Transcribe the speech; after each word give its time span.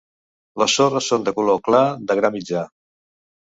Les 0.61 0.77
sorres 0.79 1.09
són 1.11 1.27
de 1.27 1.35
color 1.41 1.61
clar, 1.69 1.83
de 2.13 2.19
gra 2.23 2.35
mitjà. 2.39 2.67